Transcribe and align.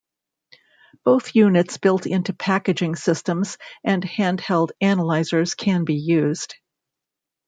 Both 1.05 1.35
units 1.35 1.77
built 1.77 2.07
into 2.07 2.33
packaging 2.33 2.95
systems 2.95 3.59
and 3.83 4.01
handheld 4.01 4.71
analysers 4.81 5.53
can 5.55 5.83
be 5.85 5.93
used. 5.93 6.55